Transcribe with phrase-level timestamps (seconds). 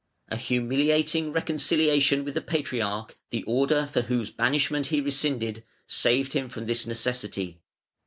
[0.29, 6.49] A humiliating reconciliation with the Patriarch, the order for whose banishment he rescinded, saved him
[6.49, 7.59] from this necessity.